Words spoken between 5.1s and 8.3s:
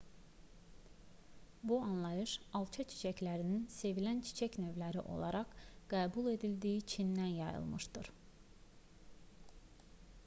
olaraq qəbul edildiyi çindən yayılmışdır